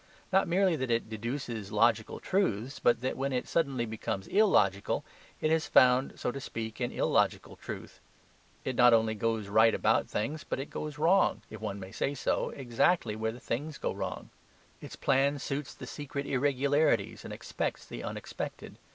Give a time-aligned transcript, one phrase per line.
[0.33, 5.05] Not merely that it deduces logical truths, but that when it suddenly becomes illogical,
[5.39, 7.99] it has found, so to speak, an illogical truth.
[8.65, 12.15] It not only goes right about things, but it goes wrong (if one may say
[12.15, 14.31] so) exactly where the things go wrong.
[14.81, 18.77] Its plan suits the secret irregularities, and expects the unexpected.